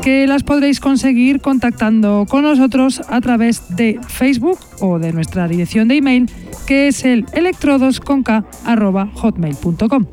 [0.00, 5.88] que las podréis conseguir contactando con nosotros a través de Facebook o de nuestra dirección
[5.88, 6.30] de email
[6.66, 10.06] que es el electrodosconk.hotmail.com.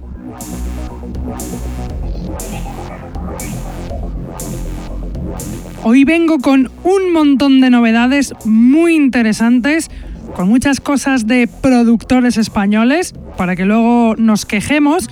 [5.83, 9.89] Hoy vengo con un montón de novedades muy interesantes,
[10.35, 15.09] con muchas cosas de productores españoles, para que luego nos quejemos,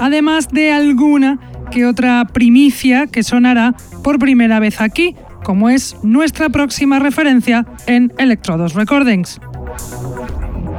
[0.00, 1.38] además de alguna
[1.70, 5.14] que otra primicia que sonará por primera vez aquí,
[5.44, 9.40] como es nuestra próxima referencia en Electrodos Recordings.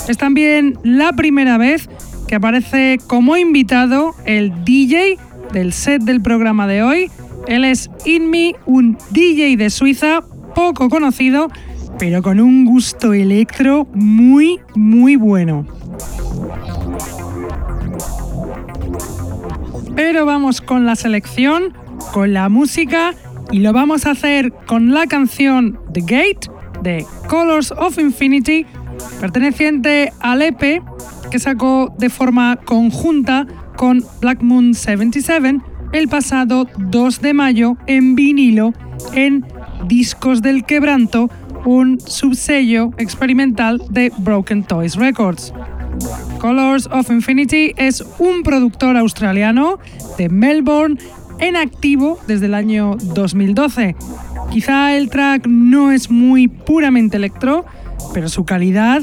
[0.08, 1.90] Es también la primera vez
[2.28, 5.18] que aparece como invitado el DJ
[5.52, 7.12] del set del programa de hoy.
[7.48, 10.22] Él es Inmi, un DJ de Suiza
[10.54, 11.48] poco conocido,
[11.98, 15.66] pero con un gusto electro muy, muy bueno.
[19.96, 21.74] Pero vamos con la selección,
[22.14, 23.14] con la música
[23.52, 26.52] y lo vamos a hacer con la canción The Gate
[26.84, 28.66] de Colors of Infinity,
[29.20, 30.82] perteneciente al EP
[31.32, 33.46] que sacó de forma conjunta
[33.76, 35.60] con Black Moon 77
[35.92, 38.74] el pasado 2 de mayo en vinilo
[39.14, 39.46] en
[39.88, 41.30] Discos del Quebranto,
[41.66, 45.54] un subsello experimental de Broken Toys Records.
[46.40, 49.80] Colors of Infinity es un productor australiano
[50.18, 50.98] de Melbourne
[51.40, 53.96] en activo desde el año 2012.
[54.52, 57.66] Quizá el track no es muy puramente electro,
[58.14, 59.02] pero su calidad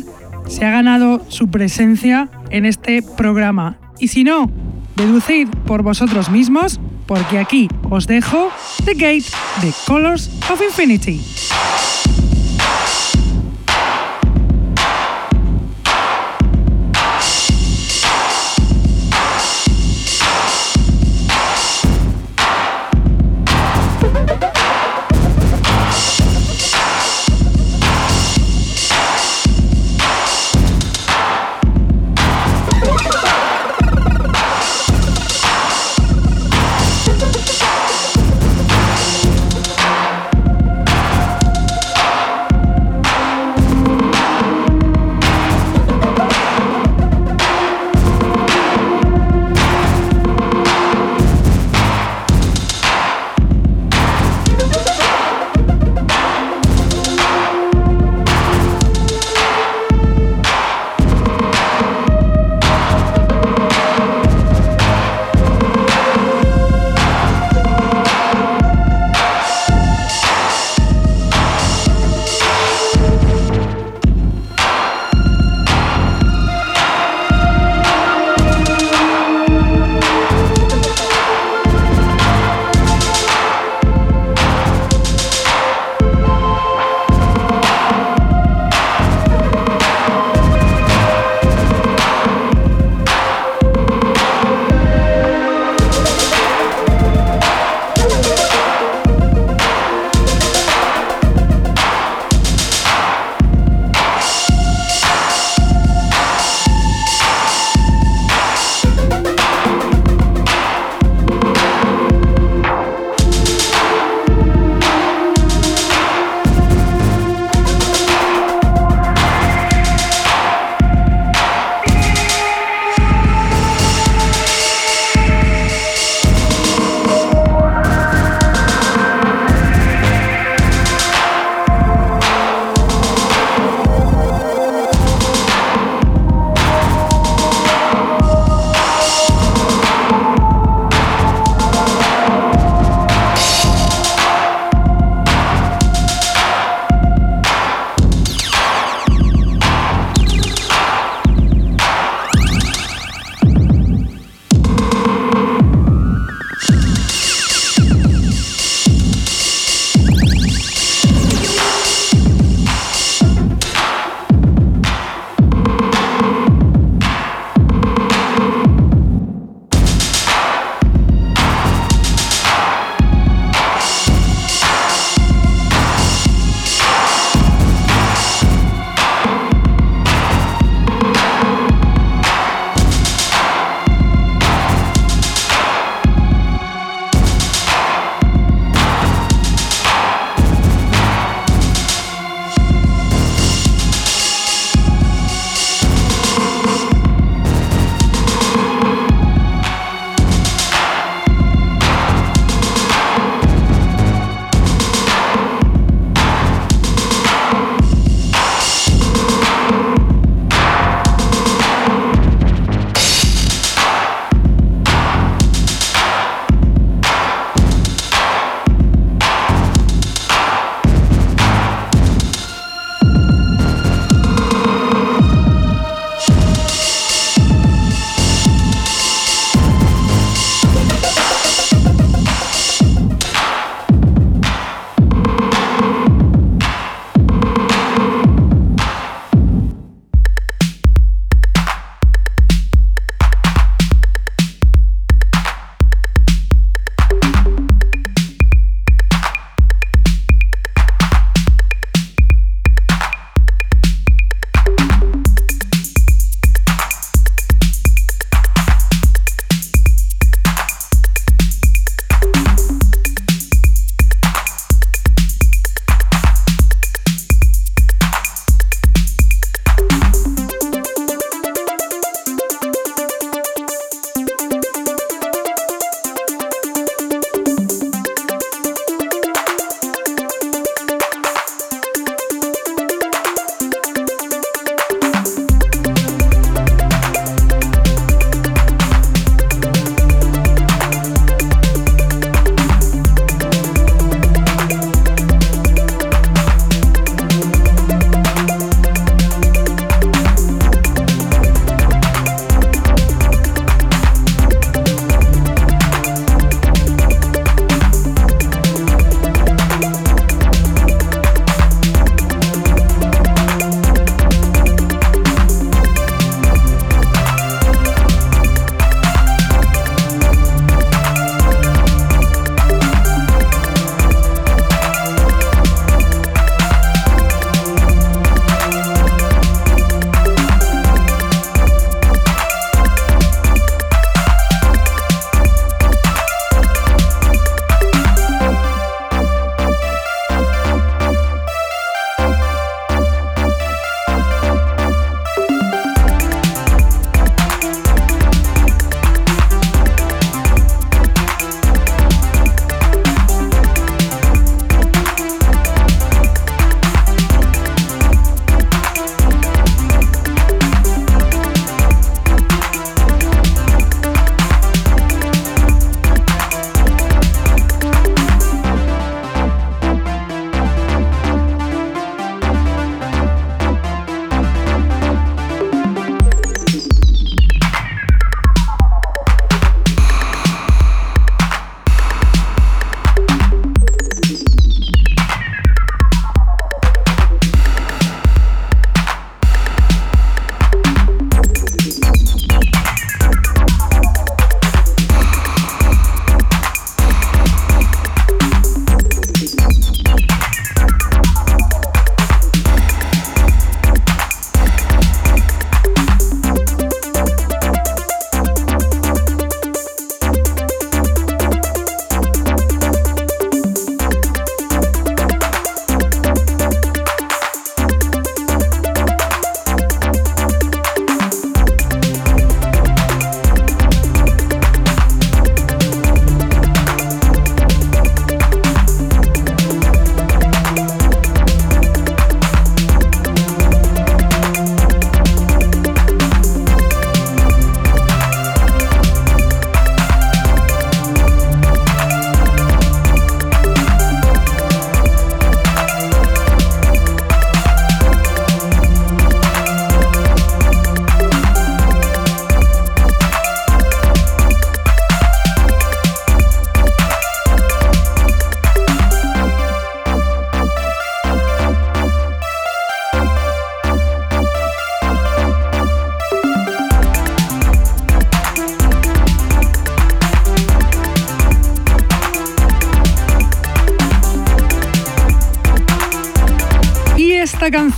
[0.49, 3.79] se ha ganado su presencia en este programa.
[3.99, 4.51] Y si no,
[4.97, 8.49] deducid por vosotros mismos, porque aquí os dejo
[8.85, 9.27] The Gate
[9.63, 11.21] de Colors of Infinity.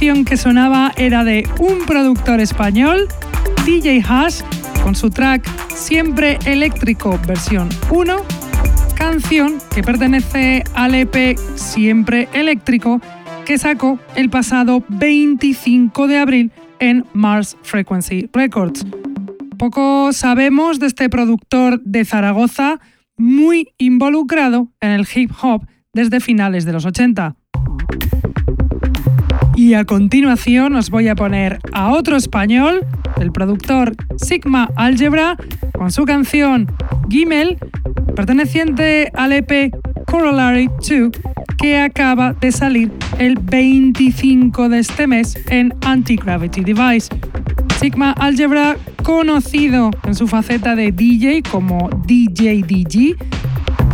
[0.08, 3.08] Que sonaba era de un productor español,
[3.66, 4.40] DJ Hash,
[4.82, 8.16] con su track Siempre Eléctrico versión 1,
[8.96, 13.02] canción que pertenece al EP Siempre Eléctrico
[13.44, 18.86] que sacó el pasado 25 de abril en Mars Frequency Records.
[19.58, 22.80] Poco sabemos de este productor de Zaragoza,
[23.18, 27.36] muy involucrado en el hip hop desde finales de los 80.
[29.68, 32.86] Y a continuación os voy a poner a otro español,
[33.20, 35.36] el productor Sigma Algebra,
[35.74, 36.72] con su canción
[37.10, 37.58] Gimel,
[38.16, 39.70] perteneciente al EP
[40.06, 41.10] Corollary 2,
[41.58, 47.10] que acaba de salir el 25 de este mes en Anti-Gravity Device.
[47.78, 53.16] Sigma Algebra, conocido en su faceta de DJ como DJ DG,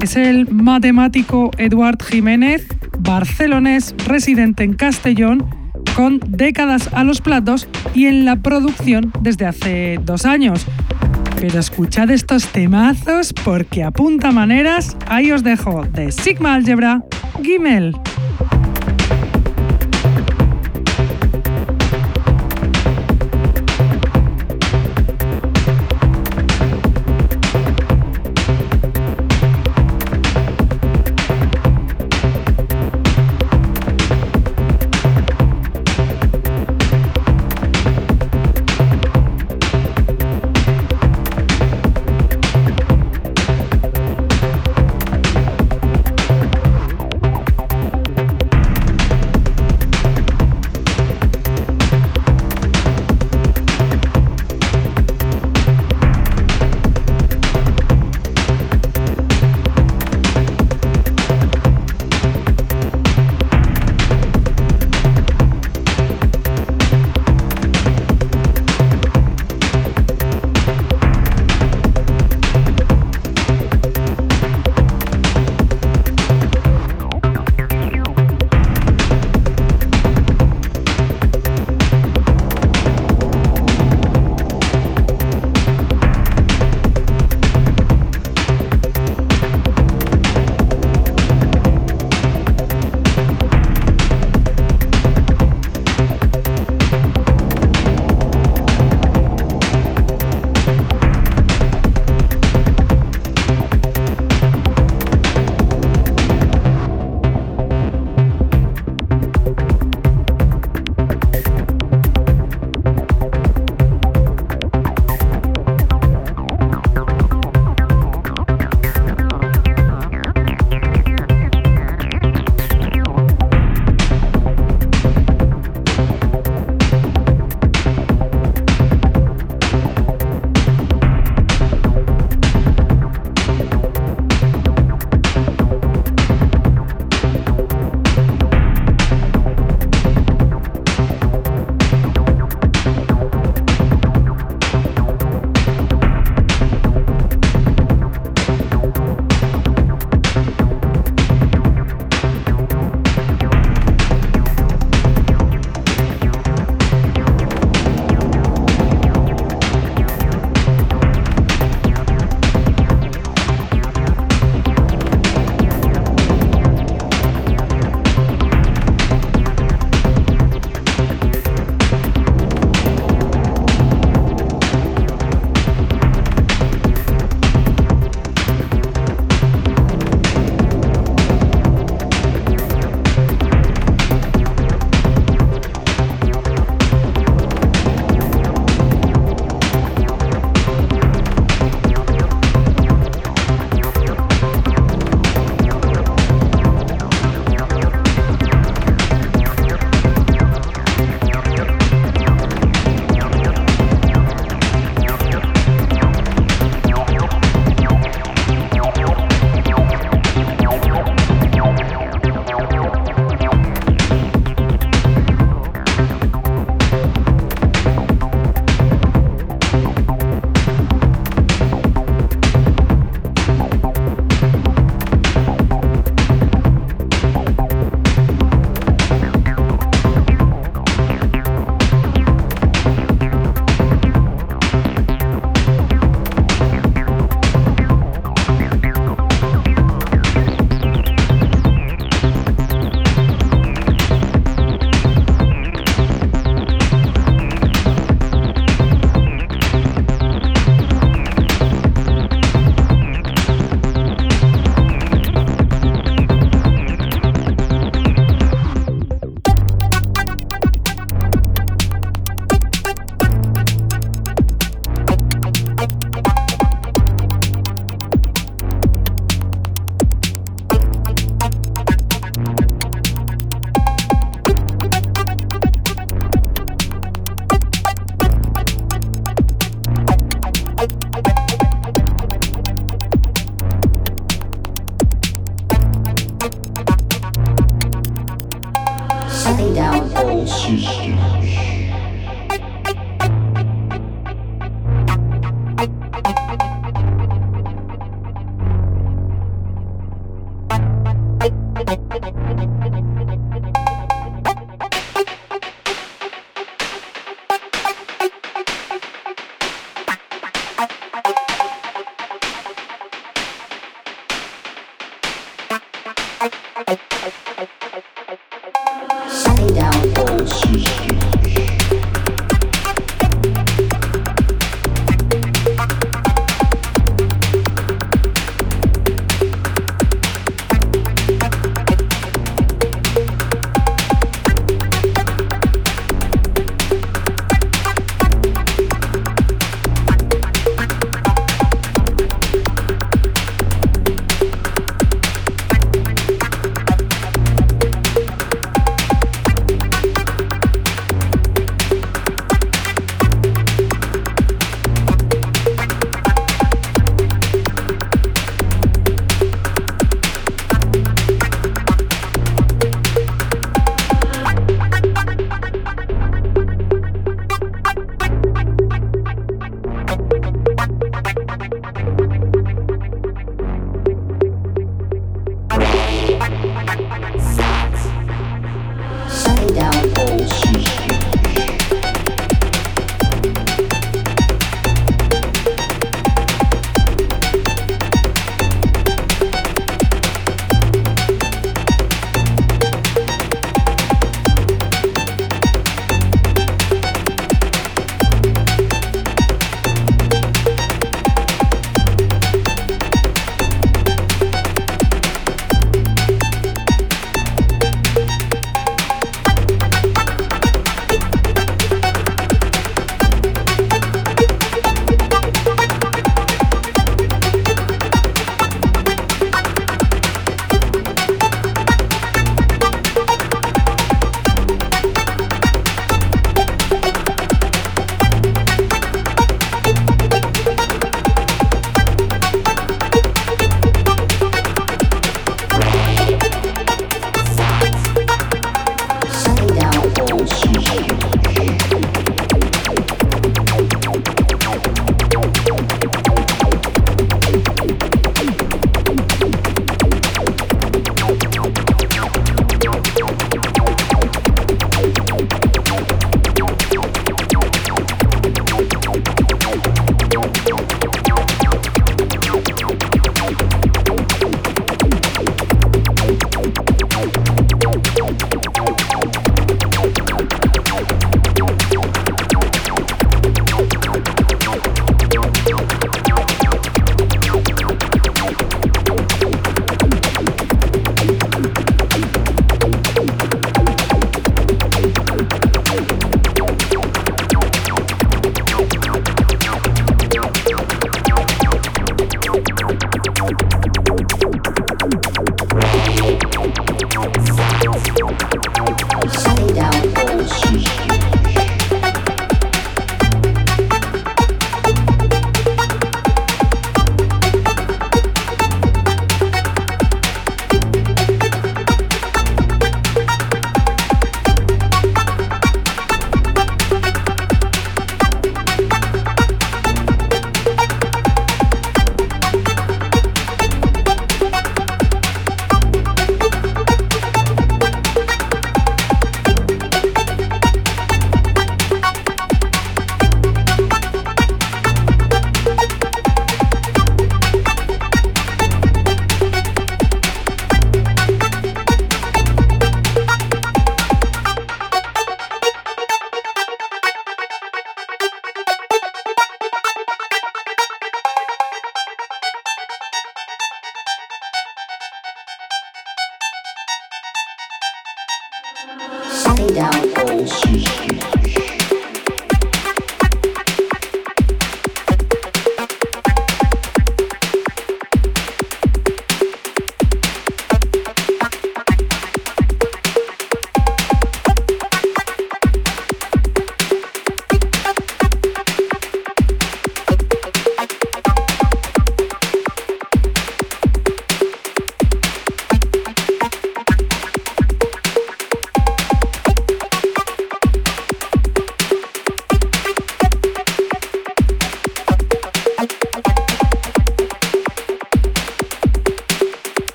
[0.00, 2.66] es el matemático Eduard Jiménez,
[2.98, 5.46] barcelonés residente en Castellón,
[5.94, 10.66] con décadas a los platos y en la producción desde hace dos años.
[11.40, 17.02] Pero escuchad estos temazos porque apunta maneras, ahí os dejo de Sigma Algebra,
[17.42, 17.94] Gimel.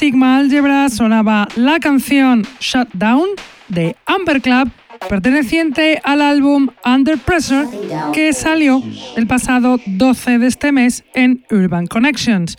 [0.00, 3.28] Sigma Algebra sonaba la canción Shutdown
[3.68, 4.70] de Amber Club,
[5.10, 7.68] perteneciente al álbum Under Pressure,
[8.10, 8.82] que salió
[9.18, 12.56] el pasado 12 de este mes en Urban Connections.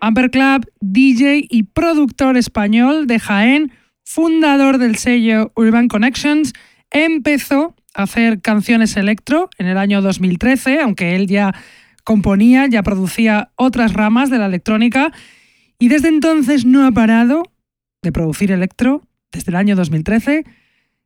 [0.00, 3.70] Amber Club, DJ y productor español de Jaén,
[4.02, 6.54] fundador del sello Urban Connections,
[6.90, 11.54] empezó a hacer canciones electro en el año 2013, aunque él ya
[12.02, 15.12] componía, ya producía otras ramas de la electrónica
[15.80, 17.42] y desde entonces no ha parado
[18.02, 20.44] de producir electro desde el año 2013,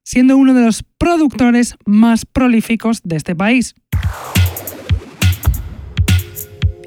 [0.02, 3.74] siendo uno de los productores más prolíficos de este país.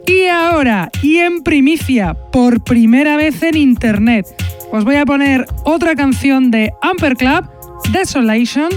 [0.06, 4.26] Y ahora, y en primicia, por primera vez en internet,
[4.72, 7.50] os voy a poner otra canción de Amper Club,
[7.92, 8.70] Desolation,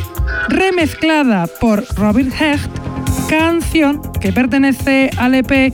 [0.49, 2.71] remezclada por Robert Hecht,
[3.29, 5.73] canción que pertenece al EP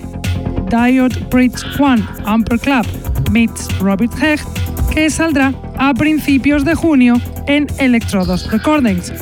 [0.68, 2.86] Diode Bridge One Amper Club
[3.30, 4.46] meets Robert Hecht,
[4.92, 9.12] que saldrá a principios de junio en Electrodos Recordings.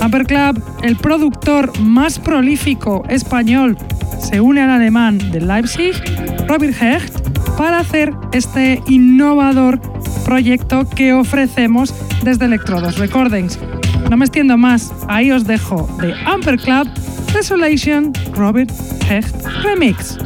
[0.00, 3.76] Amper Club, el productor más prolífico español,
[4.18, 5.94] se une al alemán de Leipzig,
[6.46, 7.24] Robert Hecht,
[7.56, 9.80] para hacer este innovador
[10.24, 13.58] proyecto que ofrecemos desde Electrodos Recordings.
[14.10, 16.88] No me extiendo más, ahí os dejo de Amper Club
[17.32, 18.70] Desolation Robert
[19.08, 20.18] Hecht Remix.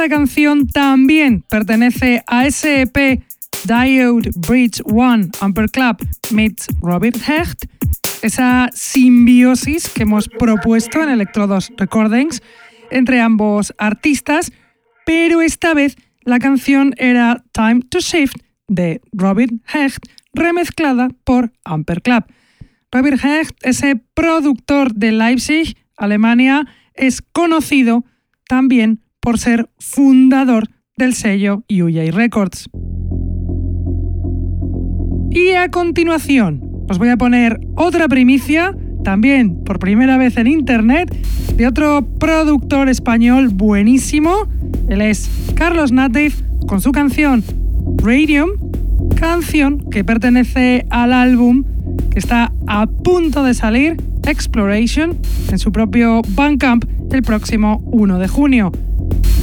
[0.00, 3.22] Esta canción también pertenece a ese EP
[3.66, 5.98] Diode Bridge One Amper Club
[6.30, 7.66] meets Robert Hecht,
[8.22, 12.40] esa simbiosis que hemos propuesto en Electrodos Recordings
[12.90, 14.52] entre ambos artistas,
[15.04, 22.00] pero esta vez la canción era Time to Shift de Robert Hecht, remezclada por Amper
[22.00, 22.24] Club.
[22.90, 28.06] Robert Hecht, ese productor de Leipzig, Alemania, es conocido
[28.48, 32.68] también por ser fundador del sello UJ Records.
[35.30, 41.14] Y a continuación, os voy a poner otra primicia, también por primera vez en internet,
[41.56, 44.48] de otro productor español buenísimo.
[44.88, 46.34] Él es Carlos Native
[46.66, 47.44] con su canción
[47.96, 48.50] Radium,
[49.14, 51.64] canción que pertenece al álbum
[52.10, 53.96] que está a punto de salir,
[54.26, 55.16] Exploration,
[55.50, 58.72] en su propio Bandcamp el próximo 1 de junio.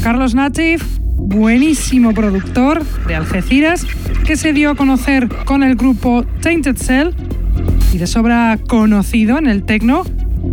[0.01, 0.83] Carlos Native,
[1.15, 3.85] buenísimo productor de Algeciras,
[4.25, 7.09] que se dio a conocer con el grupo Tainted Cell
[7.93, 10.03] y de sobra conocido en el techno,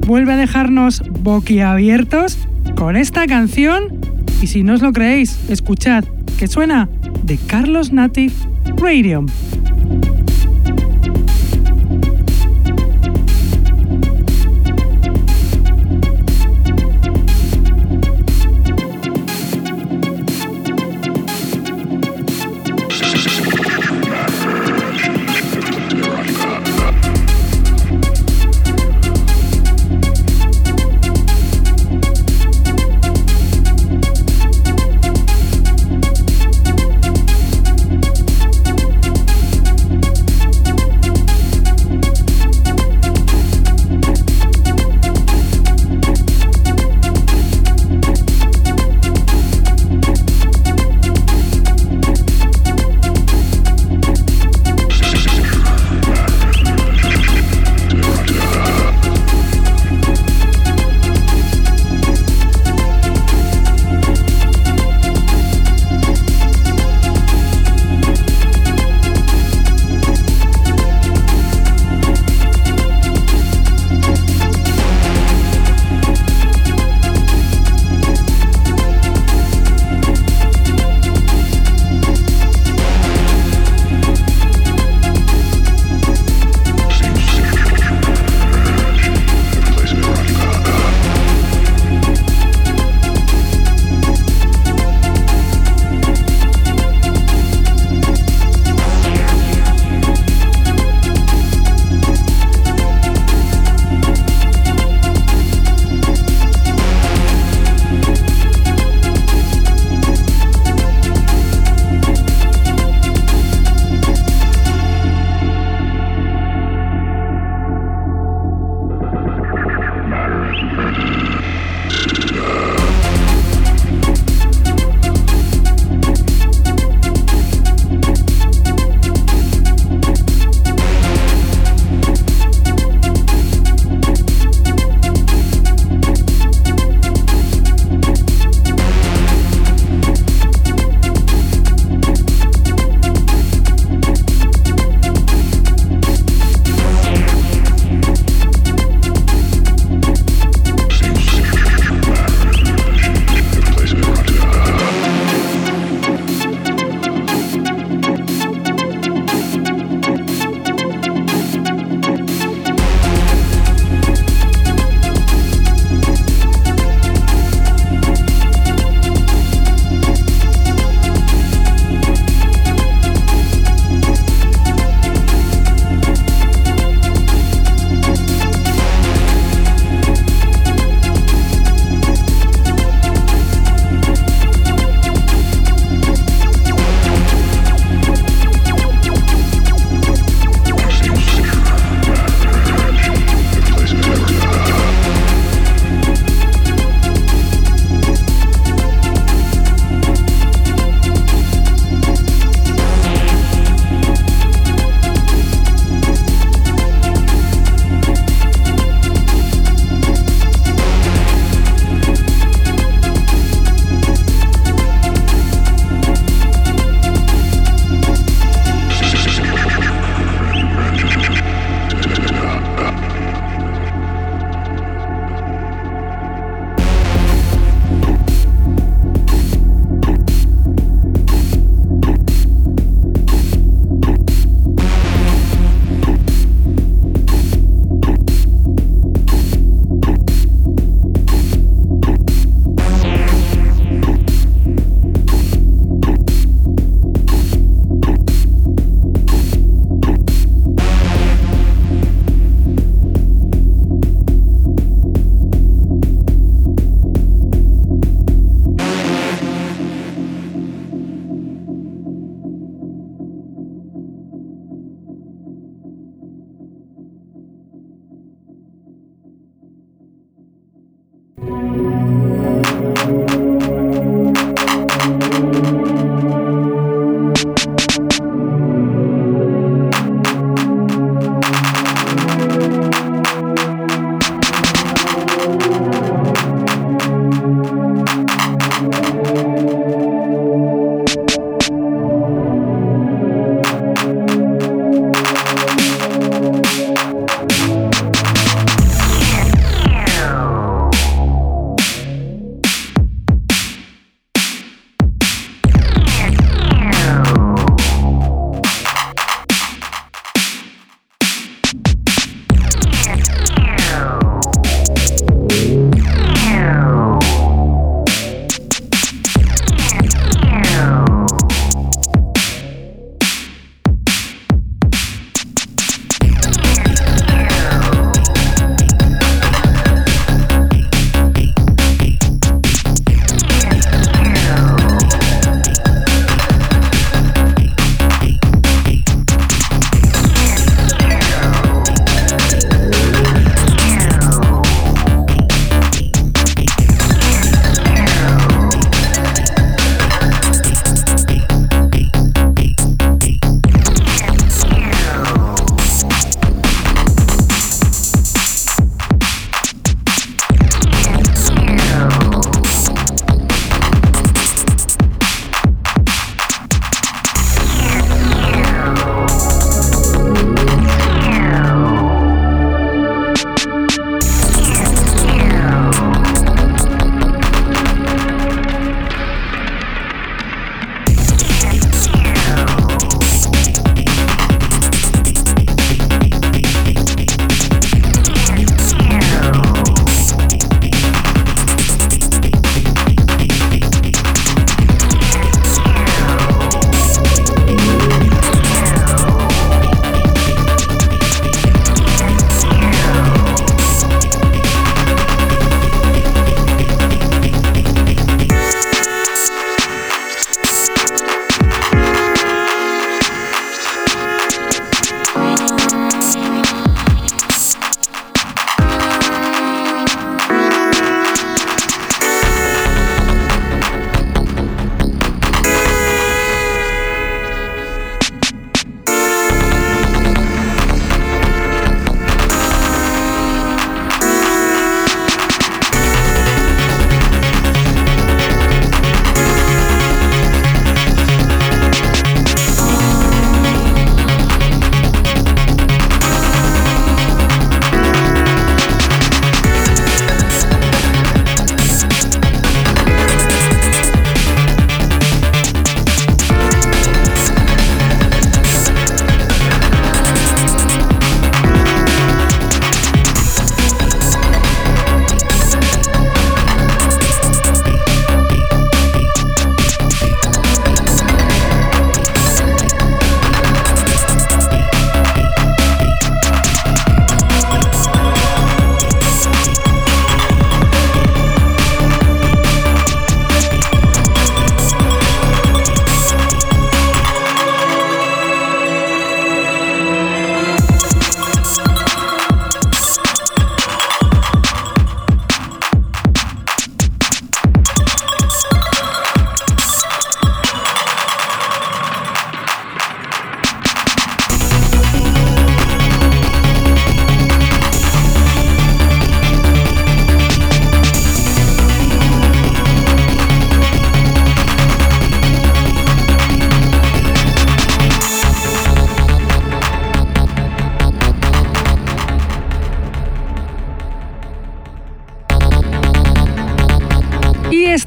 [0.07, 2.39] vuelve a dejarnos boquiabiertos
[2.75, 4.01] con esta canción
[4.43, 6.05] y si no os lo creéis, escuchad
[6.39, 6.89] que suena
[7.23, 8.35] de Carlos Native
[8.77, 9.25] Radio.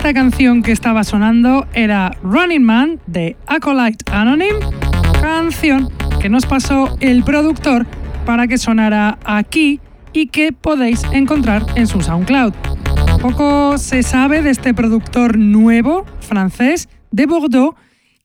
[0.07, 4.55] Esta canción que estaba sonando era Running Man de Acolyte Anonym,
[5.19, 5.89] canción
[6.21, 7.85] que nos pasó el productor
[8.25, 9.81] para que sonara aquí
[10.13, 12.53] y que podéis encontrar en su SoundCloud.
[13.21, 17.75] Poco se sabe de este productor nuevo, francés, de Bordeaux,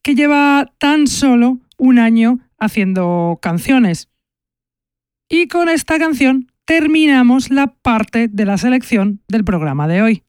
[0.04, 4.08] que lleva tan solo un año haciendo canciones.
[5.28, 10.22] Y con esta canción terminamos la parte de la selección del programa de hoy.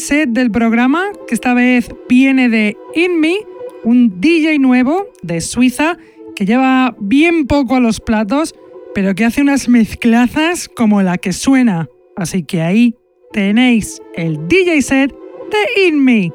[0.00, 3.36] Set del programa, que esta vez viene de In Me,
[3.84, 5.96] un DJ nuevo de Suiza
[6.34, 8.54] que lleva bien poco a los platos,
[8.94, 11.88] pero que hace unas mezclazas como la que suena.
[12.16, 12.96] Así que ahí
[13.32, 16.32] tenéis el DJ set de In Me.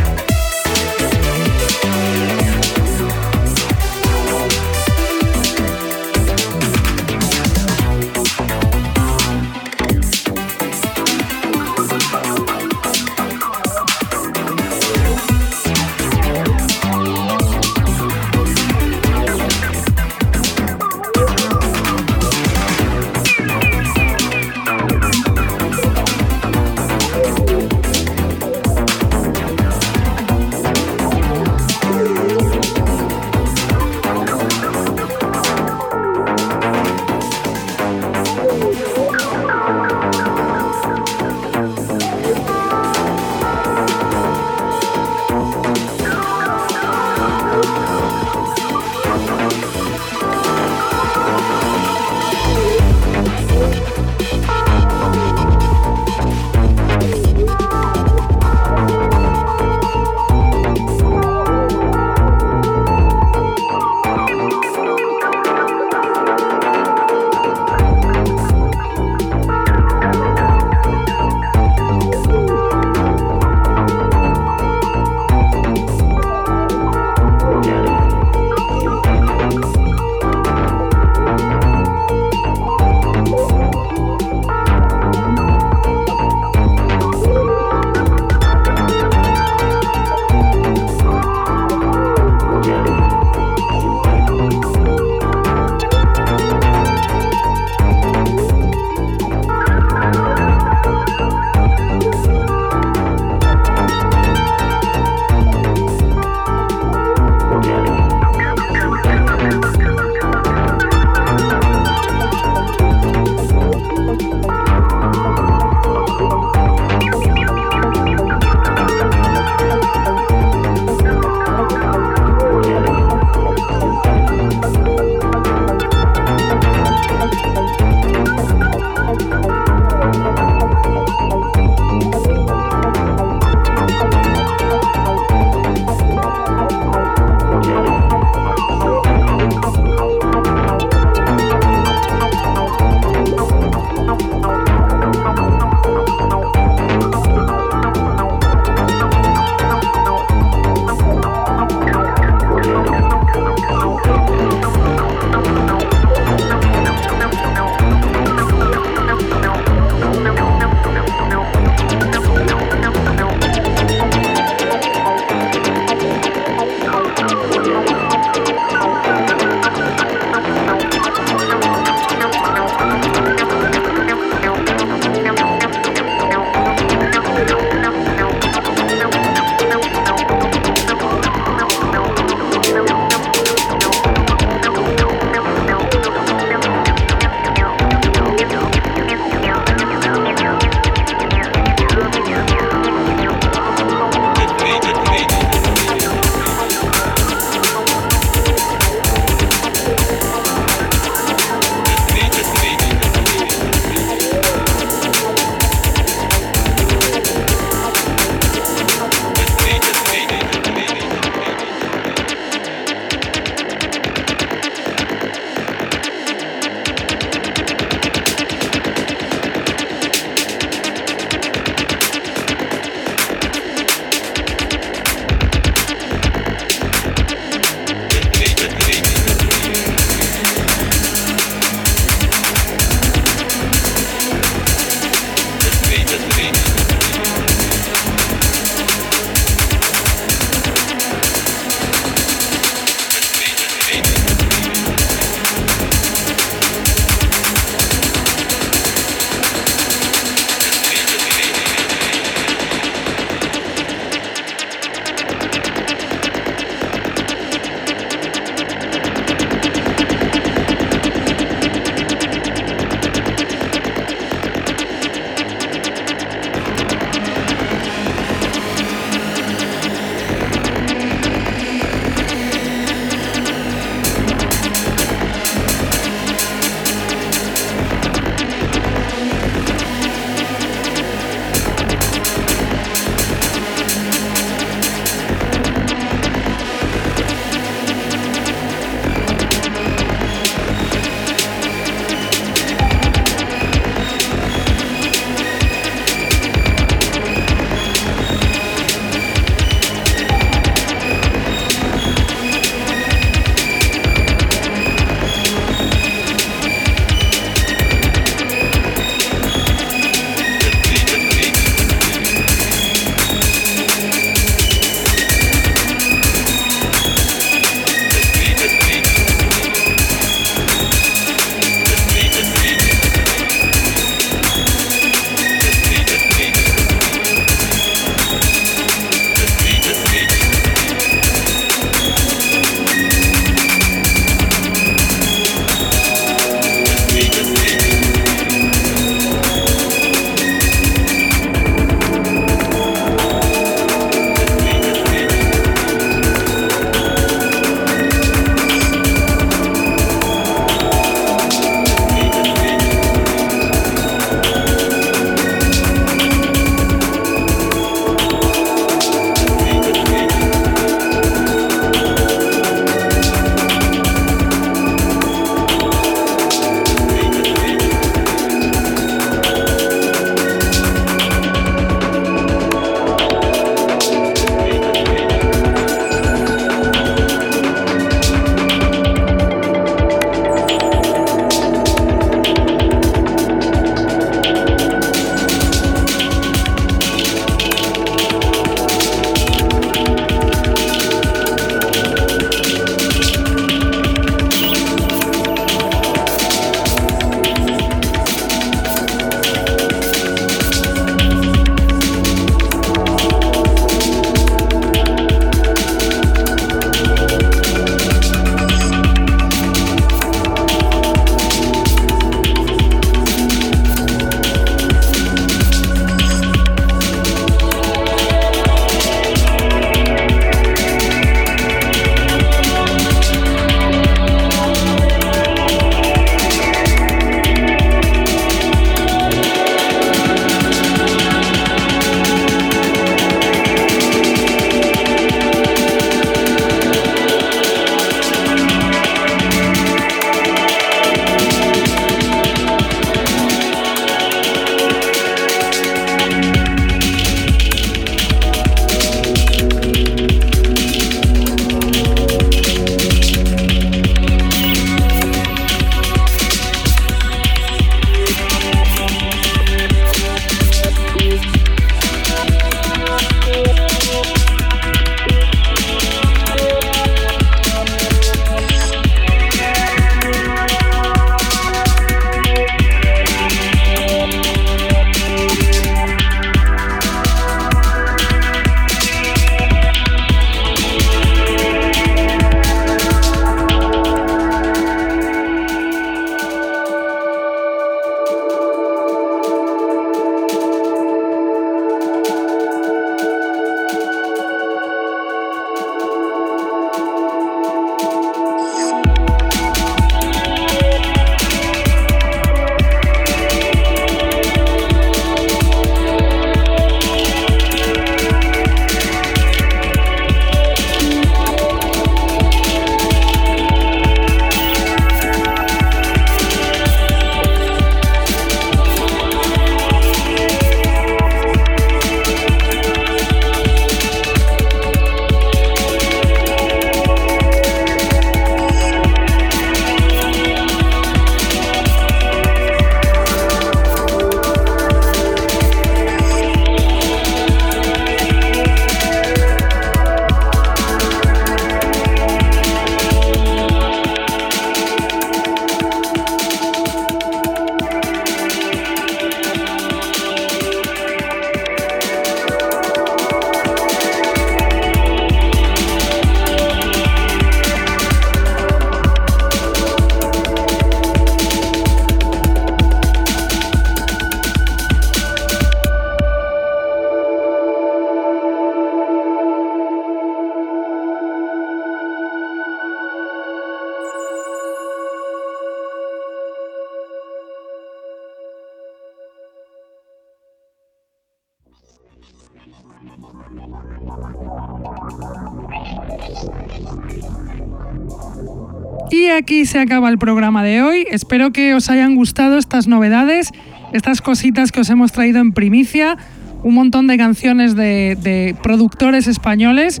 [589.74, 591.04] Se acaba el programa de hoy.
[591.10, 593.50] Espero que os hayan gustado estas novedades,
[593.92, 596.16] estas cositas que os hemos traído en primicia,
[596.62, 600.00] un montón de canciones de, de productores españoles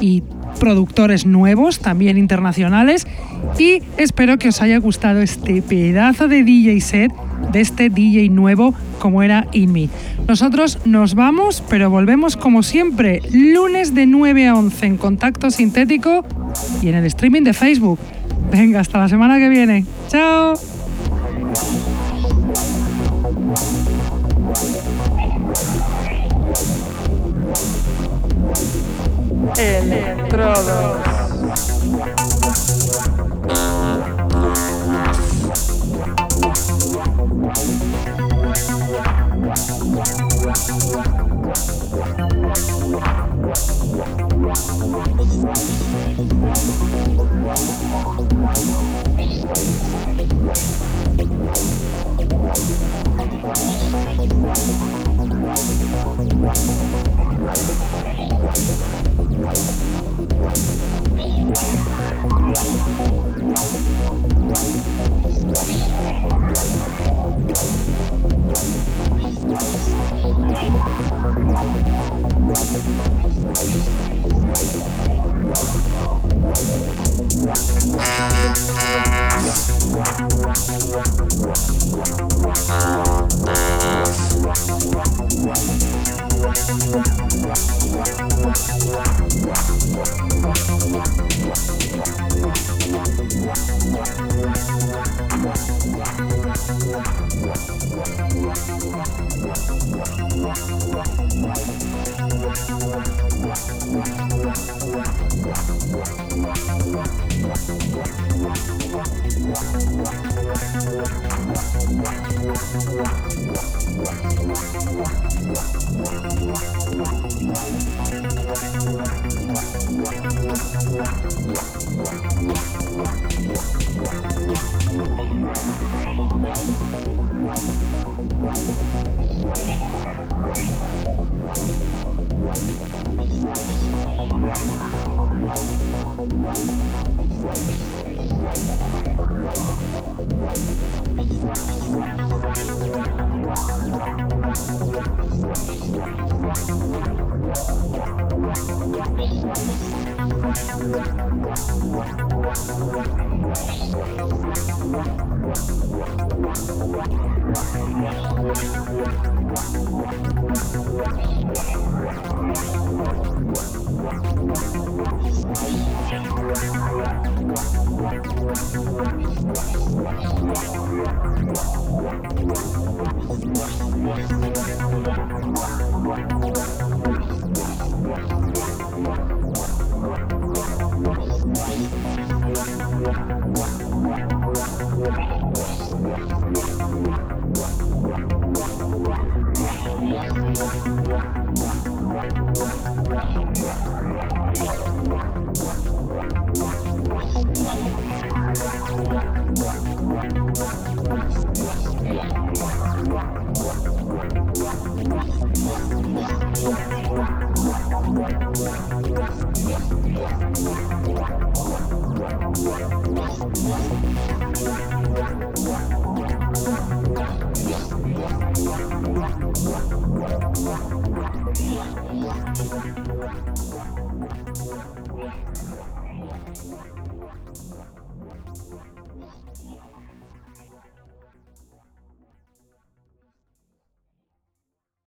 [0.00, 0.22] y
[0.58, 3.06] productores nuevos, también internacionales.
[3.58, 7.12] Y espero que os haya gustado este pedazo de DJ set
[7.52, 9.90] de este DJ nuevo como era Inmi.
[10.28, 16.24] Nosotros nos vamos, pero volvemos como siempre, lunes de 9 a 11 en Contacto Sintético
[16.80, 17.98] y en el streaming de Facebook.
[18.50, 19.84] Venga, hasta la semana que viene.
[20.08, 20.54] ¡Chao!
[29.56, 31.19] Electrodos.